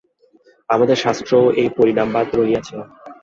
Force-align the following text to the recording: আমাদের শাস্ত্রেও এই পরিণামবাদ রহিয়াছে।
আমাদের 0.69 0.97
শাস্ত্রেও 1.03 1.43
এই 1.61 1.69
পরিণামবাদ 1.77 2.27
রহিয়াছে। 2.33 2.75